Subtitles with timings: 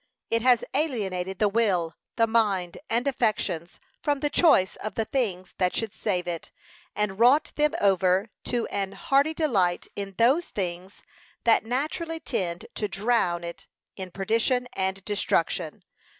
[0.31, 5.53] It has alienated the will, the mind, and affections, from the choice of the things
[5.59, 6.49] that should save it,
[6.95, 11.03] and wrought them over to an hearty delight in those things
[11.43, 15.83] that naturally tend to drown it in perdition and destruction.